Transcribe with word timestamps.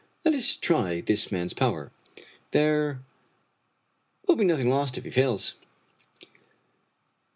Let 0.25 0.33
us 0.33 0.57
try 0.57 1.01
this 1.01 1.31
man's 1.31 1.53
power. 1.53 1.91
There 2.49 3.03
will 4.25 4.35
be 4.35 4.45
nothing 4.45 4.67
lost 4.67 4.97
if 4.97 5.03
he 5.03 5.11
fails." 5.11 5.53